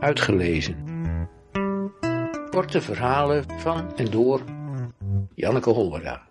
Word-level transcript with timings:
Uitgelezen. 0.00 0.88
Korte 2.50 2.80
verhalen 2.80 3.60
van 3.60 3.96
en 3.96 4.10
door 4.10 4.44
Janneke 5.34 5.70
Hollera. 5.70 6.28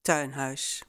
Tuinhuis. 0.00 0.82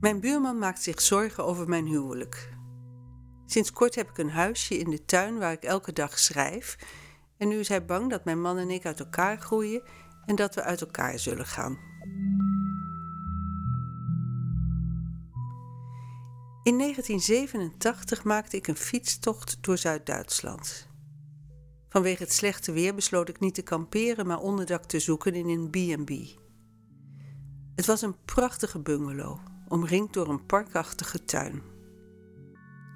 Mijn 0.00 0.20
buurman 0.20 0.58
maakt 0.58 0.82
zich 0.82 1.00
zorgen 1.00 1.44
over 1.44 1.68
mijn 1.68 1.86
huwelijk. 1.86 2.54
Sinds 3.46 3.72
kort 3.72 3.94
heb 3.94 4.08
ik 4.08 4.18
een 4.18 4.30
huisje 4.30 4.78
in 4.78 4.90
de 4.90 5.04
tuin 5.04 5.38
waar 5.38 5.52
ik 5.52 5.62
elke 5.62 5.92
dag 5.92 6.18
schrijf. 6.18 6.76
En 7.38 7.48
nu 7.48 7.58
is 7.58 7.68
hij 7.68 7.84
bang 7.84 8.10
dat 8.10 8.24
mijn 8.24 8.40
man 8.40 8.58
en 8.58 8.70
ik 8.70 8.86
uit 8.86 9.00
elkaar 9.00 9.38
groeien 9.38 9.82
en 10.26 10.36
dat 10.36 10.54
we 10.54 10.62
uit 10.62 10.80
elkaar 10.80 11.18
zullen 11.18 11.46
gaan. 11.46 11.78
In 16.62 16.78
1987 16.78 18.24
maakte 18.24 18.56
ik 18.56 18.66
een 18.66 18.76
fietstocht 18.76 19.58
door 19.60 19.78
Zuid-Duitsland. 19.78 20.88
Vanwege 21.88 22.22
het 22.22 22.32
slechte 22.32 22.72
weer 22.72 22.94
besloot 22.94 23.28
ik 23.28 23.40
niet 23.40 23.54
te 23.54 23.62
kamperen, 23.62 24.26
maar 24.26 24.38
onderdak 24.38 24.84
te 24.84 24.98
zoeken 24.98 25.34
in 25.34 25.48
een 25.48 25.70
B&B. 25.70 26.10
Het 27.74 27.86
was 27.86 28.02
een 28.02 28.24
prachtige 28.24 28.78
bungalow, 28.78 29.38
omringd 29.68 30.12
door 30.12 30.28
een 30.28 30.46
parkachtige 30.46 31.24
tuin. 31.24 31.62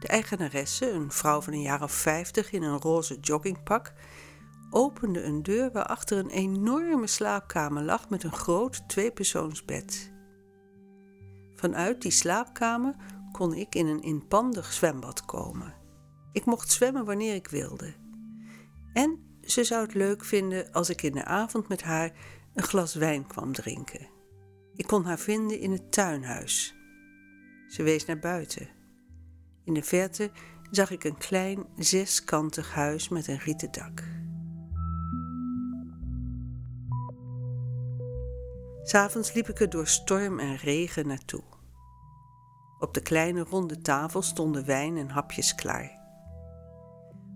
De 0.00 0.06
eigenaresse, 0.06 0.90
een 0.90 1.10
vrouw 1.10 1.40
van 1.40 1.52
een 1.52 1.62
jaar 1.62 1.82
of 1.82 1.92
vijftig 1.92 2.52
in 2.52 2.62
een 2.62 2.80
roze 2.80 3.18
joggingpak, 3.20 3.92
opende 4.70 5.22
een 5.22 5.42
deur 5.42 5.72
waarachter 5.72 6.18
een 6.18 6.30
enorme 6.30 7.06
slaapkamer 7.06 7.82
lag 7.82 8.08
met 8.08 8.24
een 8.24 8.32
groot 8.32 8.88
tweepersoonsbed. 8.88 10.12
Vanuit 11.54 12.02
die 12.02 12.10
slaapkamer 12.10 12.94
kon 13.32 13.54
ik 13.54 13.74
in 13.74 13.86
een 13.86 14.02
inpandig 14.02 14.72
zwembad 14.72 15.24
komen. 15.24 15.74
Ik 16.32 16.44
mocht 16.44 16.70
zwemmen 16.70 17.04
wanneer 17.04 17.34
ik 17.34 17.48
wilde. 17.48 17.94
En 18.92 19.38
ze 19.42 19.64
zou 19.64 19.82
het 19.82 19.94
leuk 19.94 20.24
vinden 20.24 20.72
als 20.72 20.90
ik 20.90 21.02
in 21.02 21.12
de 21.12 21.24
avond 21.24 21.68
met 21.68 21.82
haar 21.82 22.12
een 22.54 22.62
glas 22.62 22.94
wijn 22.94 23.26
kwam 23.26 23.52
drinken. 23.52 24.08
Ik 24.74 24.86
kon 24.86 25.04
haar 25.04 25.18
vinden 25.18 25.58
in 25.58 25.72
het 25.72 25.92
tuinhuis. 25.92 26.74
Ze 27.68 27.82
wees 27.82 28.04
naar 28.04 28.18
buiten. 28.18 28.68
In 29.64 29.74
de 29.74 29.82
verte 29.82 30.30
zag 30.70 30.90
ik 30.90 31.04
een 31.04 31.18
klein 31.18 31.66
zeskantig 31.76 32.74
huis 32.74 33.08
met 33.08 33.28
een 33.28 33.38
rieten 33.38 33.70
dak. 33.72 34.19
S'avonds 38.82 39.32
liep 39.32 39.48
ik 39.48 39.60
er 39.60 39.70
door 39.70 39.86
storm 39.86 40.38
en 40.38 40.56
regen 40.56 41.06
naartoe. 41.06 41.42
Op 42.78 42.94
de 42.94 43.00
kleine 43.00 43.40
ronde 43.40 43.80
tafel 43.80 44.22
stonden 44.22 44.66
wijn 44.66 44.96
en 44.96 45.08
hapjes 45.08 45.54
klaar. 45.54 45.98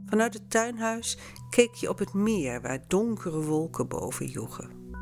Vanuit 0.06 0.34
het 0.34 0.50
tuinhuis 0.50 1.19
keek 1.50 1.75
je 1.75 1.89
op 1.89 1.98
het 1.98 2.12
meer 2.12 2.61
waar 2.61 2.84
donkere 2.89 3.42
wolken 3.42 3.89
boven 3.89 4.27
joegen. 4.27 4.92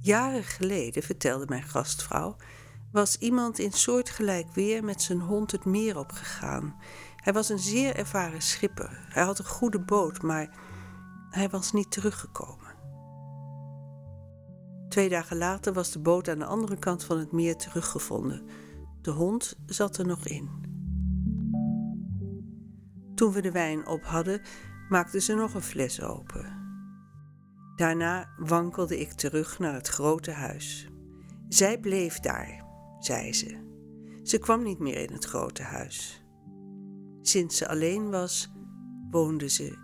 Jaren 0.00 0.44
geleden, 0.44 1.02
vertelde 1.02 1.46
mijn 1.48 1.62
gastvrouw, 1.62 2.36
was 2.92 3.18
iemand 3.18 3.58
in 3.58 3.72
soortgelijk 3.72 4.52
weer 4.52 4.84
met 4.84 5.02
zijn 5.02 5.20
hond 5.20 5.52
het 5.52 5.64
meer 5.64 5.98
opgegaan. 5.98 6.76
Hij 7.16 7.32
was 7.32 7.48
een 7.48 7.58
zeer 7.58 7.96
ervaren 7.96 8.42
schipper. 8.42 9.06
Hij 9.08 9.22
had 9.22 9.38
een 9.38 9.44
goede 9.44 9.80
boot, 9.80 10.22
maar 10.22 10.56
hij 11.30 11.48
was 11.48 11.72
niet 11.72 11.90
teruggekomen. 11.90 12.67
Twee 14.98 15.10
dagen 15.10 15.36
later 15.36 15.72
was 15.72 15.92
de 15.92 15.98
boot 15.98 16.28
aan 16.28 16.38
de 16.38 16.44
andere 16.44 16.78
kant 16.78 17.04
van 17.04 17.18
het 17.18 17.32
meer 17.32 17.56
teruggevonden. 17.56 18.42
De 19.00 19.10
hond 19.10 19.58
zat 19.66 19.96
er 19.96 20.06
nog 20.06 20.26
in. 20.26 20.48
Toen 23.14 23.32
we 23.32 23.42
de 23.42 23.50
wijn 23.50 23.86
op 23.86 24.04
hadden, 24.04 24.40
maakte 24.88 25.20
ze 25.20 25.34
nog 25.34 25.54
een 25.54 25.62
fles 25.62 26.02
open. 26.02 26.56
Daarna 27.76 28.28
wankelde 28.36 28.98
ik 28.98 29.12
terug 29.12 29.58
naar 29.58 29.74
het 29.74 29.88
grote 29.88 30.30
huis. 30.30 30.88
Zij 31.48 31.80
bleef 31.80 32.20
daar, 32.20 32.64
zei 32.98 33.32
ze. 33.32 33.58
Ze 34.22 34.38
kwam 34.38 34.62
niet 34.62 34.78
meer 34.78 34.96
in 34.96 35.12
het 35.12 35.24
grote 35.24 35.62
huis. 35.62 36.24
Sinds 37.22 37.56
ze 37.56 37.68
alleen 37.68 38.10
was, 38.10 38.50
woonde 39.10 39.48
ze 39.48 39.78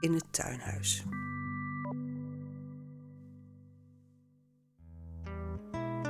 in 0.00 0.14
het 0.14 0.32
tuinhuis. 0.32 1.04